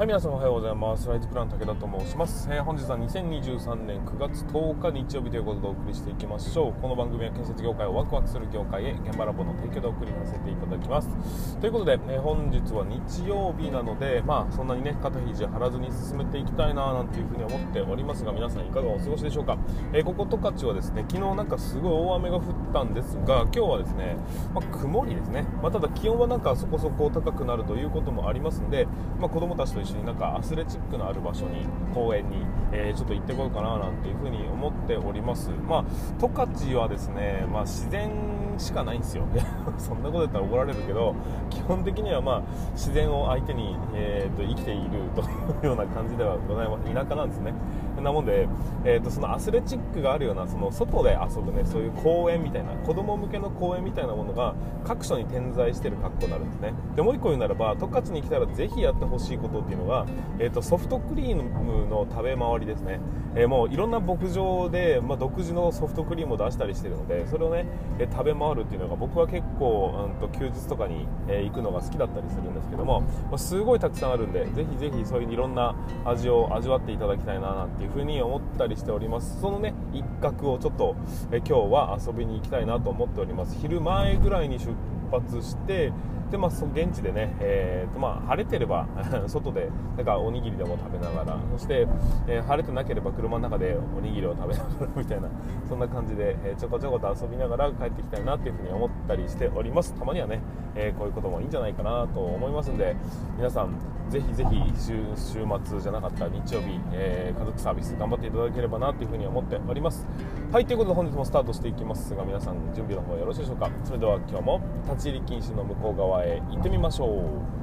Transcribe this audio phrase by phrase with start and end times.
[0.00, 1.06] はい、皆さんおはようございます。
[1.08, 2.48] ライズプラン武田と申します。
[2.50, 6.80] えー本日は2023年9月10日日曜日ということでお送りしていきましょう。
[6.80, 11.58] この番組は建設業界をワクワクする業界へ現場ラボの提供でお送りさせていただきます。
[11.58, 19.58] ということで、えー本日は日曜日なので、まあそんなにね、肩肘張らずに進めていきたいななんていうふうに思っておりますが、皆さんいかがお過ごしでしょうか。
[19.92, 22.42] えーここ十勝はですね、昨日なんかすごい大雨が降っ
[22.72, 24.16] たんですが、今日はですね、
[24.54, 25.44] まあ曇りですね。
[25.62, 28.88] まあただ気温はなんかそこそこ高くなるということもありますんで、
[29.20, 32.36] まあ子供たちと一緒になんかアスレチックのある場所に公園に、
[32.72, 35.50] えーちょっと行ってこようかななんていうふうに思っております。
[35.50, 35.84] まあ
[36.18, 38.10] 十勝はですね、まあ、自然
[38.58, 39.24] しかないんですよ。
[39.78, 41.14] そんなこと言ったら怒られるけど
[41.48, 45.24] 基本的にはまあ自然を相手に、えーと生きているとい
[45.62, 46.84] うような感じではございます。
[46.92, 47.54] 田舎なんですね。
[48.02, 48.48] なもんで、
[48.84, 54.54] えー、とそのアスレチックがあるようなその外で遊ぶねそういう公園みたいな子供向けの公園みたいなものが
[54.84, 56.72] 各所に点在している格好になるんですね。
[56.96, 60.06] でもう一個言うならば十勝に来たらぜひやってほしいことっていうのが、
[60.38, 63.00] えー、とソフトクリームの食べ回りですね、
[63.34, 67.66] えーもういろんな牧場で、まあ、独自のソフトクリームを出したりしてるのでそれをね、
[67.98, 79.40] えー食べ回るっていうのが僕は結構、うん、と休日とかに、えー行くのが好きだったりするんですけども、まあすごいたくさんあるんでぜひぜひそういういろんな味を味わっていただきたいななんていうふうに思ったりしております。
[79.40, 80.96] そのね一角をちょっと、
[81.32, 83.56] え今日は遊びに行きたいなと思っております。
[83.60, 84.72] 昼前ぐらいに出
[85.10, 85.92] 発して
[86.30, 88.86] でまあ、そ現地でね、えーとまあ、晴れてれば
[89.26, 91.88] 外でなんかおにぎりでも食べながらそして、
[92.28, 95.26] えー晴れてなければ車の中でおにぎりを食べながらみたいな
[95.68, 99.92] そんな感じで、えーちょこちょこと遊びながら帰ってきたいなっていうふうに思ったりしております。
[99.94, 100.40] たまにはね、
[100.76, 102.94] えーこういうこともいいんじゃないかなと思いますんで
[103.36, 103.70] 皆さん
[104.08, 110.06] ぜひぜひ週週末じゃなかった日曜日、えー家族サービス頑張っていただければなというふうに思っております。
[110.52, 113.68] はいということで本日もスタートしていきますが皆さん準備の方よろしいでしょうか。
[113.82, 117.60] それでは今日も立ち入り禁止の向こう側へ行ってみましょう。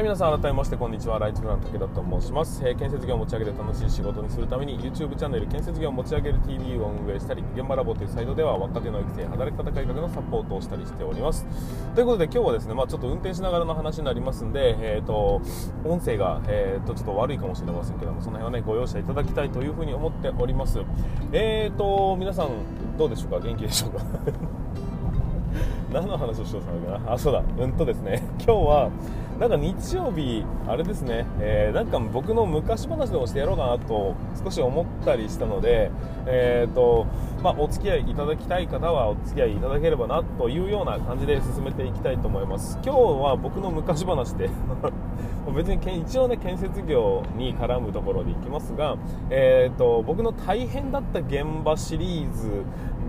[0.00, 1.18] はい、皆さん改めましてこんにちは。
[1.18, 11.46] ライツブラン武田と申します、えー建設業を持ち上げて楽しい仕事にするために YouTube チャンネル建設業を持ち上げる TV を運営したり、現場ラボというサイトでは若手の育成、働き方改革のサポートをしたりしております。
[11.94, 15.42] ということで今日はですね、まあちょっと運転しながらの話になりますんで、えっ、と、
[15.84, 20.80] 音声が、えー、とちょっと悪いかもしれませんけども、その辺はね、ご容赦いただきたいというふうに思っております。
[21.30, 22.48] えっ、と、皆さん
[22.96, 23.40] どうでしょうか？
[23.40, 24.00] 元気でしょうか？
[25.92, 27.12] 何の話をしようかな。
[27.12, 27.42] あそうだ。
[27.58, 28.22] うんとですね。
[28.44, 28.90] 今日は
[29.40, 34.14] なんか日曜日あれですね、えーなんか僕の昔話でもしてやろうかなと
[34.44, 35.90] 少し思ったりしたので
[36.26, 37.06] えっ、と
[37.42, 42.78] まあお付き合いいただきたい方はお付き合いいただければなというような感じで進めていきたいと思います。
[42.84, 44.50] 今日は僕の昔話で
[45.56, 48.96] 別に一応ね建設業に絡むところでいきますが、
[49.30, 52.62] えー、と僕の大変だった現場シリーズ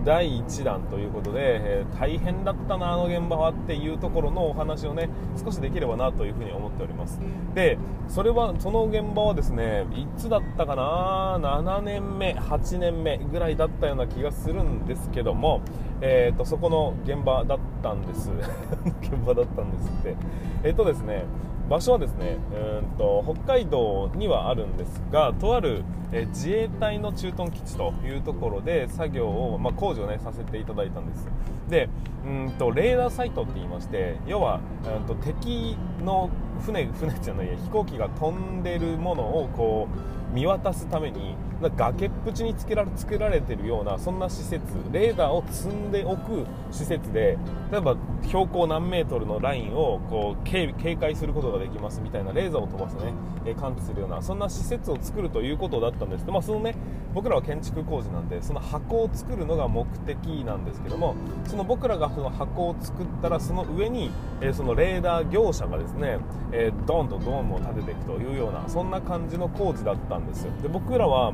[0.04, 7.20] 第1弾ということで、えー大変だったなあの現場はっていうところのお話をね少しできればなというふうに思っております。
[7.54, 15.60] でそれはその現場はですねいつだったかな7年目8年目ぐらいだったような気がするんですけども、
[16.00, 18.32] えー、とそこの現場だったんです。
[19.00, 20.16] 現場だったんですって。
[20.64, 21.24] えっ、とですね
[21.72, 31.26] 場所はですねうんと北海道にはあるんですがとある、え自衛隊の駐屯基地というところで作業を、まあ、工事を、ね、させていただいたんです。
[31.70, 31.88] で
[32.26, 36.28] うーんとレーダーサイトって言いまして要はうんと敵の
[36.60, 39.88] 船船じゃないや飛行機が飛んでるものをこ
[40.30, 41.36] う見渡すために
[41.70, 44.62] 崖っぷちにつけられ作られてるようなそんな施設
[44.92, 47.38] レーダーを積んでおく施設で
[47.70, 53.12] 例えば標高何メートルのラインをこう警戒することができますみたいなレーザーを飛ばしてね
[53.44, 56.74] えー感知するようなそんな施設を作るということだったんですけど、まあ、そのね
[57.14, 61.14] 僕らは建築工事なんでその箱を作るのが目的なんですけども
[61.46, 66.18] その僕らがその箱を作ったらその上に、えそのレーダー業者がですね、
[66.52, 70.52] えードーンとドームを立てていくというようなそんな感じの工事だったんですよ。
[70.62, 71.32] で僕らは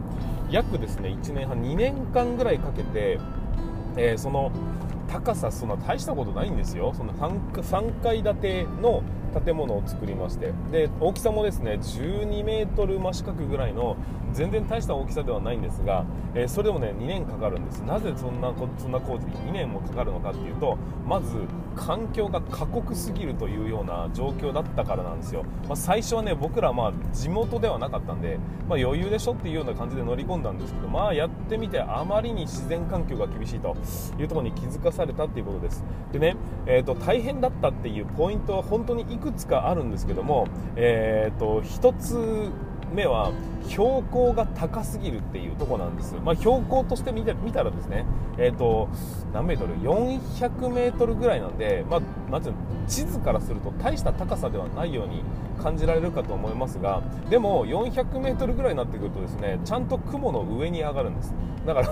[0.50, 3.18] 約ですね1年半2年間ぐらいかけて、
[3.96, 4.50] えーその
[5.08, 6.92] 高さそんな大したことないんですよ。
[6.94, 13.96] その 3, 3階建ての建物を作りましてで大きさもですね12メートル真四角ぐらいの
[14.32, 16.04] 全然大した大きさではないんですが、
[16.34, 17.82] えーそれでもね2年かかるんです。
[17.82, 20.76] なぜそんなこそんな工事に2年もかかるのかっていうと
[21.06, 21.36] まず
[21.76, 28.38] 環境が過酷すぎるというような状況だったからなんですよ、まあ、最初はね僕らまあ地元ではなかったんで、
[28.68, 33.76] まあ、余裕でしょっていうような感じで乗り込んだんですけどまあやってみてあまりに自然環境が厳しいと
[34.18, 35.84] いうところに気づかされたっていうことです。
[36.12, 36.36] でね、
[36.66, 42.50] えー、と大変だったっていうポイントは本当にいくつかあるんですけども、えー、と一つ
[42.94, 43.32] 目は
[43.66, 48.06] 標高が高すぎるっていうとこなんです、まあ、標高として見て見たらですね、
[48.38, 48.88] えーと、
[49.34, 55.22] 何メートル？400メートルぐらいなんで、まあ、なんていうの地図からすると大した高さではないように
[55.62, 61.34] 感じられるかと思いますがでも400メートルぐらいになってくるとですねちゃんと雲の上に上がるんです。
[61.66, 61.88] だから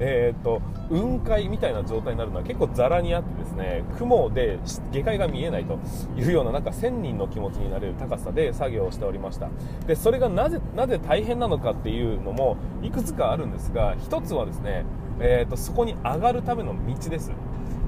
[0.00, 5.78] えーと、雲海みたいな状態になるのは結構ざらにあってですね雲で下界が見えないと
[6.16, 9.48] いうようななんか1000人の気持ちになれる高さで作業をしておりました。
[9.86, 14.84] でそれがなぜなぜ大変なのかっていうのもいくつかあるんですが1つはですね、
[15.20, 17.32] えーとそこに上がるための道です。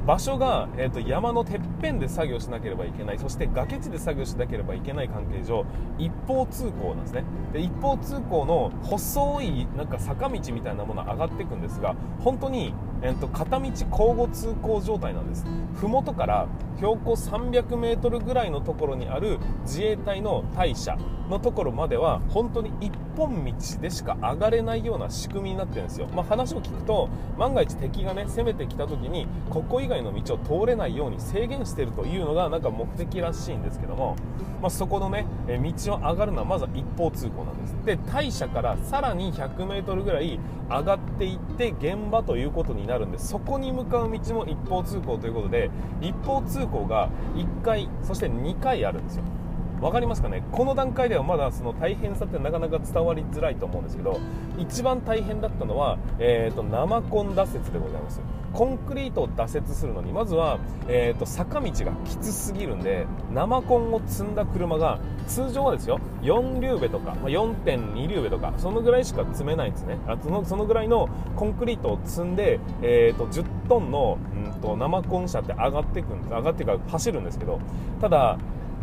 [0.06, 5.64] 場所が、えーと、山のてっぺんで作業しなければいけないそして崖地で作業しなければいけない関係上
[5.98, 7.24] 一方通行なんですね。
[7.52, 15.44] で一方通行の細いなんか坂道みたいなもの上がっていくんですが本当に、えーと、片道交互通行状態なんです。
[15.80, 20.96] 麓から標高 300m ぐらいのところにある自衛隊の隊舎
[21.30, 34.16] のところまでは本当に一本道でしか上がれないような仕組みになってるんですよ、まあ、話を聞くと万が一敵がね攻めてきた時にここ以外の道を通れないように制限してるというのがなんか目的らしいんですけども、
[34.60, 37.76] まあ、そこのね道を上がるのはまずは一方通行なんです。
[37.84, 40.38] で大社からさらに 100m ぐらい
[40.68, 45.70] 上がっていって現場ということになるんでそこに向かう道も一方通行ということで
[46.00, 49.24] 一方通行が1回そして2回あるんですよ。
[49.80, 50.42] 分かりますかね？
[50.52, 54.20] この段階ではまだその大変さってなかなか伝わりづらいと思うんですけど
[54.58, 58.20] 一番大変だったのは、えーと、生コン挫折でございます。
[58.52, 64.98] コンクリートを挫折するのにまずは、えーと、坂道がきつすぎるんで生コンを積んだ車が
[65.28, 69.98] 通常はですよ4リューベとか、まあ、4.2リューベとかそのぐらいしか積めないんですね。
[70.06, 77.60] あそのそのぐらいのコンクリートを積んで、えーと、10トンの、うんと生コン車って上がっていくんです上がっていくか走るんですけど
[78.00, 78.36] ただ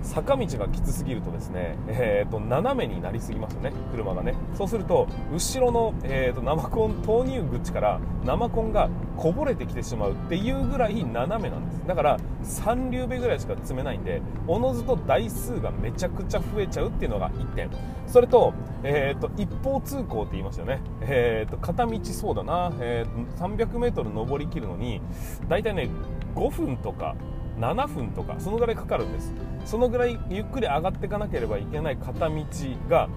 [0.08, 4.36] 坂道がきつすぎるとですね、えーと、斜めになりすぎますよね車がね。
[4.56, 11.86] そうすると後ろの、えーと、生コン投入口から生コンがこぼれてきてしまうっていうぐらい斜めなんです。
[11.86, 17.70] だから3流目ぐらいしか積めないんでおのずと台数がめちゃくちゃ増えちゃうっていうのが1点。
[18.08, 25.02] それと,、えーと、一方通行って言いましたよね、えー、と片道そうだな、えー、300m 登りきるのに
[25.50, 25.90] 大体ね
[26.36, 27.16] 5分とか
[27.60, 29.34] 7分とかそのぐらいかかるんです。
[29.66, 32.36] そのぐらいゆっくり上がっていかなければいけない片道
[32.90, 33.10] が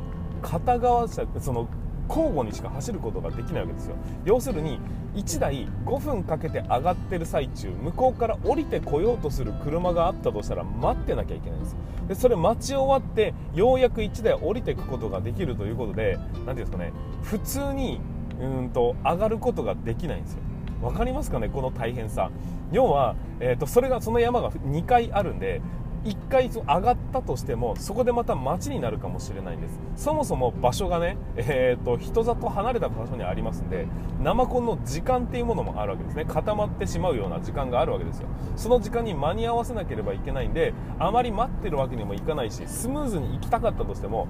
[0.42, 1.68] 片側車その
[2.08, 3.94] 交互にしか走ることができないわけですよ。
[4.24, 4.80] 要するに
[5.14, 11.76] 1台5分かけて上がってる最中向こうから降りてこようとする車があったとしたら待ってなきゃいけないんです。
[12.08, 16.92] でそれ待ち終わってようやく1台降りていくことができるということで何ていうんですかね。
[17.22, 18.00] 普通に
[18.40, 20.40] うんと上がることができないんですよ。
[20.82, 22.30] 分かりますかねこの大変さ。
[22.72, 25.60] 要は、えーと、それがその山が2回あるんで
[26.04, 29.78] 1回上がったとしてもそこでまた街になるかもしれないんです。
[29.96, 33.86] そもそも場所がね、えーと、人里離れた場所にありますんで
[34.22, 36.24] 生コンの時間っていうものもあるわけですね。
[36.24, 38.28] 固まってしまうような時間があるわけですよ。
[38.56, 44.26] その時間に間に合わせなければいけないんであまり待ってるわけにもいかないしスムーズに行きたかったとしても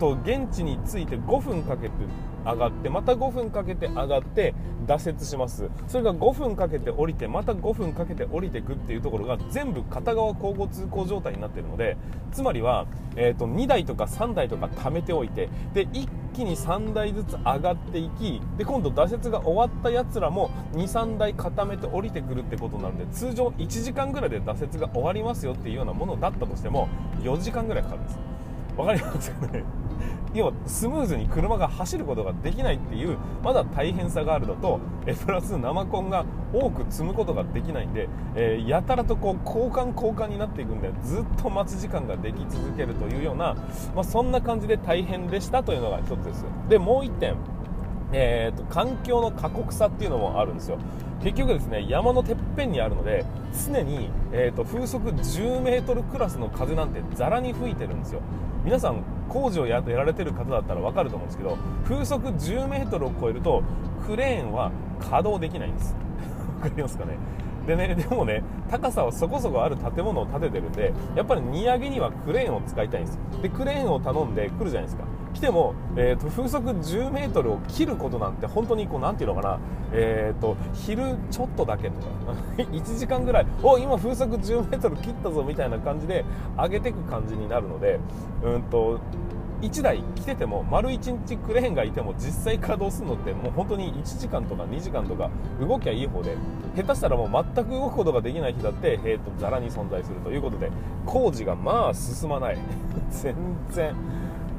[0.00, 1.94] と現地に着いて5分かけて
[2.44, 4.54] 上がってまた5分かけて上がって
[4.86, 5.70] 挫折します。
[5.88, 11.96] それが5分かけて降りてまた5分かけて降りていくっていうところが全部片側交互通行状態になっているので
[12.32, 12.86] つまりは、
[13.16, 26.88] えーと、2台とか3台とか貯めておいてで一気に3台ずつ上がっていきで今度挫折が終わったやつらも23台固めて降りてくるってことなので通常1時間ぐらいで挫折が終わりますよっていうようなものだったとしても
[27.22, 28.18] 4時間ぐらいかかるんです。
[28.76, 29.62] わかりますかね？
[30.34, 43.54] 要はスムーズに車が走ることができないっていうまだ大変さがあるのとえプラス生コンが多く積むことができないんで、えー、やたらとこう交換交換になっていくんでずっと待ち時間ができ続けるというような、
[43.94, 46.44] まあ、そんな感じで大変でしたというのが1つです。
[46.68, 47.53] でもう1点。
[48.16, 50.78] えーと、環境の過酷さっていうのもあるんですよ。
[51.22, 53.24] 結局ですね山のてっぺんにあるので
[53.66, 58.20] 常に、えーと、風速10メートルクラスの風なんてざらに吹いてるんですよ。
[58.64, 63.62] 皆さん工事をやられてる方だったら分かると思うんですけど風速10メートルを超えると
[64.06, 65.96] クレーンは稼働できないんです。
[66.62, 67.18] 分かりますかね？
[67.66, 73.18] でね、でもね、高さはそこそこある建物を建ててるんで、やっぱり荷上げにはクレーンを使いたいんです。
[73.40, 75.04] で、クレーンを頼んで来るじゃないですか。
[75.44, 79.58] ても、えーと、風速10メートルを切ることなんて本当にこうなんていうのかな、
[79.92, 82.06] えーと、昼ちょっとだけとか
[82.56, 86.24] 1時間ぐらいお今風速10メートル切ったぞみたいな感じで
[86.56, 88.00] 上げていく感じになるので
[88.42, 88.98] うんと
[89.60, 96.36] 1台来てても丸1日クレーンがいても実際稼働するのってもう本当に1時間とか2時間とか動きゃいい方で
[96.76, 100.70] 下手したらもう全く動くことができない日だって、えー、とざらに存在するということで
[101.06, 102.58] 工事がまあ進まない。
[103.10, 103.34] 全
[103.70, 103.94] 然。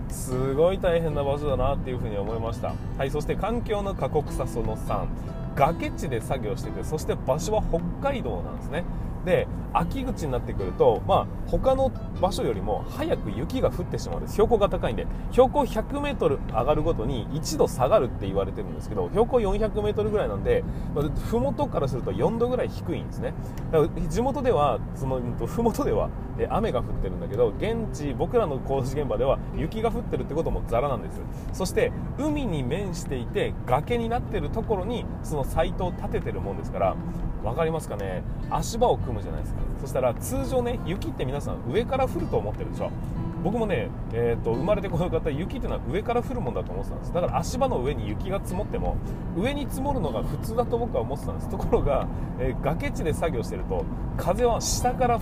[0.10, 2.74] すごい大変な場所だなっていうふうに思いました。
[2.98, 5.06] はいそして環境の過酷さその3
[5.56, 8.84] 崖地で作業しててそして場所は北海道なんですね。
[9.25, 11.91] で秋口になってくると、まあ、他の
[12.22, 14.34] 場所よりも早く雪が降ってしまうんです。
[14.34, 15.05] 標高が高いんで。
[15.32, 20.63] 標高 100m 上がるごとに1度下がるって言われてるんですけど標高 400m ぐらいなんで、
[20.94, 23.34] まあ、麓からすると4度ぐらい低いんですね。
[23.72, 26.10] だから地元ではその麓では
[26.50, 31.22] 雨が降ってるんだけど現地僕らの工事現場では雪が降ってるってこともザラなんです。
[31.51, 36.96] そして海に面していて崖になってるところにそのサイトを建ててるもんですから
[37.46, 38.24] 分かりますかね？
[38.50, 39.62] 足場を組むじゃないですか。
[39.82, 42.92] そしたら通常ね雪って皆さん上から降ると思ってるでしょ。
[43.44, 47.14] 僕もね、えーと、生まれてこの方雪っていうのは上から降るもんだと思ってたんです。
[47.14, 48.98] だから足場の上に雪が積もっても
[49.38, 51.50] 上に積もるのが普通だと僕は思ってたんです。
[51.50, 52.08] ところが、
[52.40, 53.86] えー、崖地で作業してると
[54.18, 55.20] 風は下から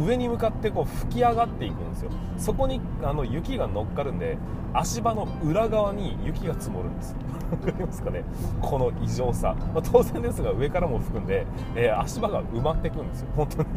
[0.00, 2.10] 上に向かってこう吹き上がっていくんですよ。
[2.38, 4.38] そこにあの雪が乗っかるんで
[4.72, 7.14] 足場の裏側に雪が積もるんです。
[7.50, 8.24] 分かりますかね？
[8.62, 13.28] この異常さ、まあ、当然ですが上からも吹くんで、えー、足場が埋まっていくんですよ。
[13.36, 13.68] 本当に。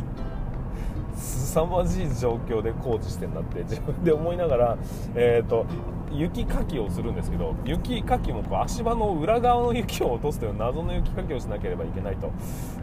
[1.54, 4.78] 凄まじい状況で工事してんだって自分で思いながら、
[5.14, 5.68] えーと、
[6.12, 12.32] 雪かきをするんですけど雪かきもこう足場の裏側の雪を落とすという謎の雪かきをしなければいけないと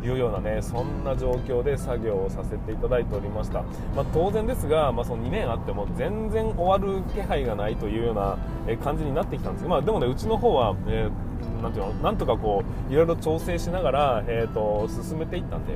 [0.05, 3.63] いうようなねそんな状況で作業をさせていただいておりました、
[3.97, 8.39] まあ、当然ですが、まあ、その2年あっても全然終わる気配がないというような
[8.85, 15.75] 感じになってきたんですまあ、でもねうちの方は、えー、なんていうのなんとかこういろいろ調整しながら、えーと進めていったんで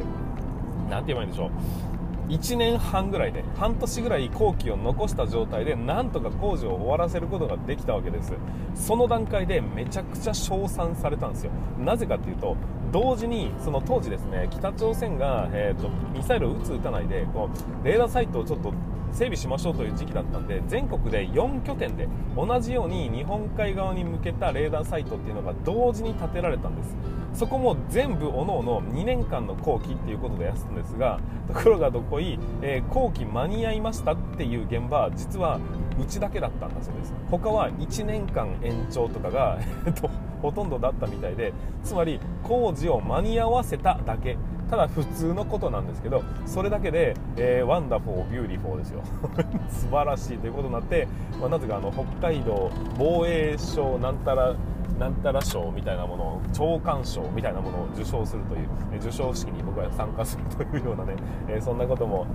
[0.91, 2.04] なんて言えばいいんでしょう。
[2.29, 8.33] 1年半ぐらいで半年ぐらい工期を残した状態でなんとか工事を終わらせることができたわけです。
[8.75, 11.53] その段階でめちゃくちゃ称賛されたんですよ。
[11.79, 12.57] なぜかっていうと
[12.93, 17.51] 同時にその当時ですね北朝鮮が、えーと、ミサイルを撃つ撃たないでこ
[17.83, 18.73] うレーダーサイトをちょっと
[19.13, 26.97] 整備しましょうという時期だったんで全国で4拠点で同じように日本海側に向けたレーダーサイトっていうのが同時に建てられたんです。
[27.35, 35.61] そこも全部おのおの2年間の工期っていうことでやすんですがところがどこい、えー、後期間に合いましたっていう現場実は
[36.01, 37.15] うちだけだったんだそうです。
[37.31, 39.59] 他は1年間延長とかが、
[40.43, 44.37] ほとんどだったみたいでつまり工事を間に合わせただけ。
[44.71, 49.03] ただ普通のことなんですけどそれだけで、えー、 wonderful beautiful ですよ。
[49.69, 51.07] 素晴らしいということになって、
[51.39, 54.55] まあ、なぜかあの北海道防衛省なんたら
[54.99, 58.69] なんたら賞みたいなものを長官賞みたいなものを受賞するという
[59.01, 61.15] 授賞式に僕は参加するというようなね、
[61.49, 62.27] えそんなことも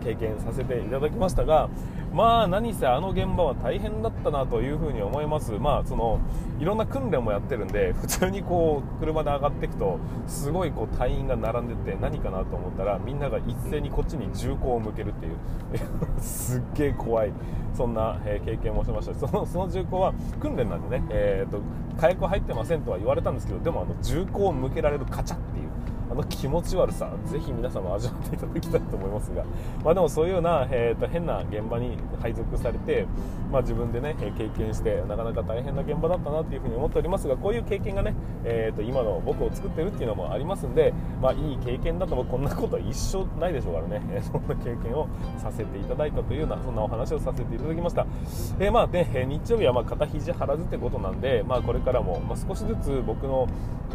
[0.00, 1.68] 経験させていただきましたが
[2.12, 5.52] まあ何せあの現場は大変だったなというふうに思います。
[5.52, 6.20] まあその
[6.58, 15.36] いろんな訓練もやってるんで普通にこう車で上がっていくとすごいこう隊員が並んでて何かなと思ったらみんなが一斉にこっちに銃口を向けるっていう。
[16.20, 17.32] すっげえ怖い。
[17.72, 21.60] そんな、え経験もしましたそのその銃口は訓練なんでね、えーと
[22.00, 25.69] 火薬入ってませんとは言われたんですけどでもあの銃口を向けられるカチャっていう。
[26.10, 29.44] あの気持ち悪さぜひ皆様味わっていただきたいと思いますが、
[29.84, 33.06] まあ、でもそういうような、えーと、変な現場に配属されて、
[33.52, 38.14] まあ、自分でね経験してなかなか大変な現場だったなというふうに思っておりますがこういう経験がね、
[38.44, 45.06] えーと、今の僕を作ってるっていうのもありますんで、まあ、いい経験だとこんなことは一生ないでしょうからね、 そんな経験を
[45.38, 48.04] させていただいたというようなそんなお話をさせていただきました、
[48.58, 53.46] えー、まあね、日曜日はま肩肘張らずってことなんで、まあ、これからも、ま少しずつ僕の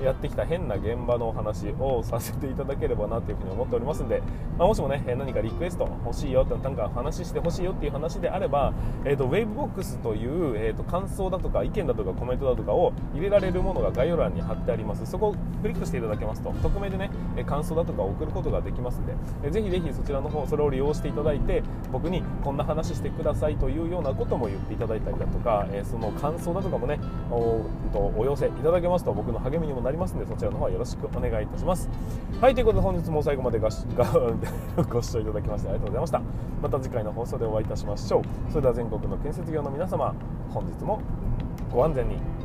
[0.04, 4.22] やってきた変な現場のお話をさせていただければなというふうに思っておりますんで、
[4.58, 15.06] まあ、もしもね何かリクエスト欲しいよってなんか話してほしいよっていう話であれば、えーと、ウェーブボックスという、えーと、感想だとか意見だとかコメントだとかを入れられるものが概要欄に貼ってあります。
[15.06, 17.10] そこをクリックしていただけますと匿名でね
[17.46, 27.00] 感想だとか送ることができますんで、えー、ぜひぜひそちらの方それを利用していただいて僕にこんな話してくださいというようなことも言っていただいたりだとか、えー、その感想だとかもね
[27.32, 27.66] お
[28.18, 31.90] お寄せいただけますと僕の励みにもなりますのでそちらの方はよろしくお願いいたします。
[32.42, 33.86] はいということで本日も最後まで ご視
[35.14, 36.22] 聴いただきましてありがとうございました。
[36.62, 38.22] また次回の放送でお会いいたしましょう。
[38.50, 40.14] それでは全国の建設業の皆様
[40.54, 41.00] 本日も
[41.74, 42.45] ご安全に。